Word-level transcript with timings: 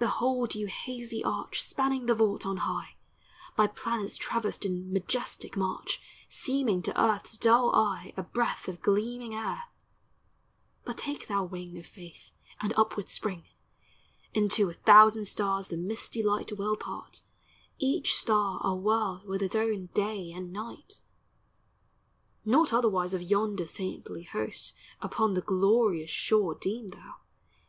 behold 0.00 0.56
yon 0.56 0.66
hazy 0.66 1.22
arch 1.22 1.62
Spanning 1.62 2.06
the 2.06 2.14
vault 2.16 2.44
on 2.44 2.56
high, 2.56 2.96
By 3.54 3.68
planets 3.68 4.16
traversed 4.16 4.64
in 4.66 4.92
majestic 4.92 5.56
march, 5.56 6.00
Seeming 6.28 6.82
to 6.82 7.00
earth's 7.00 7.38
dull 7.38 7.72
eye 7.76 8.12
A 8.16 8.24
breath 8.24 8.66
of 8.66 8.82
gleaming 8.82 9.36
air: 9.36 9.62
but 10.84 10.98
take 10.98 11.28
thou 11.28 11.44
wing 11.44 11.78
Of 11.78 11.86
Faith 11.86 12.32
and 12.60 12.74
upward 12.76 13.08
spring:— 13.08 13.44
Into 14.34 14.68
a 14.68 14.72
thousand 14.72 15.26
stars 15.26 15.68
the 15.68 15.76
misty 15.76 16.24
light 16.24 16.50
Will 16.58 16.74
part; 16.76 17.22
each 17.78 18.16
star 18.16 18.60
a 18.64 18.74
world 18.74 19.28
with 19.28 19.42
its 19.44 19.54
own 19.54 19.90
day 19.94 20.32
and 20.32 20.52
night. 20.52 21.02
.Not 22.44 22.72
otherwise 22.72 23.14
of 23.14 23.22
yonder 23.22 23.68
Saintly 23.68 24.24
host 24.24 24.74
Upon 25.00 25.34
the 25.34 25.40
glorious 25.40 26.10
shore 26.10 26.56
Deem 26.56 26.88
thou. 26.88 27.18